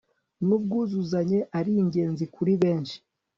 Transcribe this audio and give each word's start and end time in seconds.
n 0.45 0.49
ubwuzuzanye 0.57 1.39
ari 1.59 1.71
ingenzi 1.81 2.23
kuri 2.35 2.53
benshi 2.63 2.97